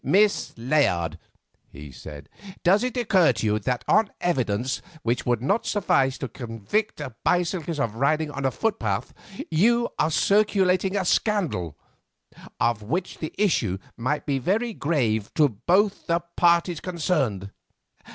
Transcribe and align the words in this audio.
"Miss 0.03 0.51
Layard," 0.57 1.19
he 1.71 1.91
said, 1.91 2.27
"does 2.63 2.83
it 2.83 2.97
occur 2.97 3.33
to 3.33 3.45
you 3.45 3.59
that 3.59 3.85
on 3.87 4.09
evidence 4.19 4.81
which 5.03 5.27
would 5.27 5.43
not 5.43 5.67
suffice 5.67 6.17
to 6.17 6.27
convict 6.27 6.99
a 6.99 7.13
bicyclist 7.23 7.79
of 7.79 7.93
riding 7.93 8.31
on 8.31 8.43
a 8.43 8.49
footpath, 8.49 9.13
you 9.51 9.89
are 9.99 10.09
circulating 10.09 10.97
a 10.97 11.05
scandal 11.05 11.77
of 12.59 12.81
which 12.81 13.19
the 13.19 13.31
issue 13.37 13.77
might 13.95 14.25
be 14.25 14.39
very 14.39 14.73
grave 14.73 15.31
to 15.35 15.47
both 15.47 16.07
the 16.07 16.19
parties 16.35 16.79
concerned?" 16.79 17.51